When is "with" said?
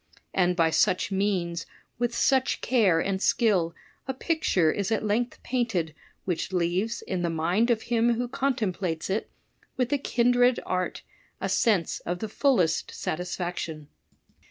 1.99-2.15, 9.77-9.93